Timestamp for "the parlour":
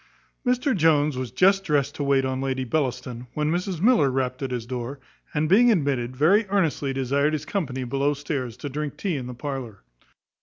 9.27-9.83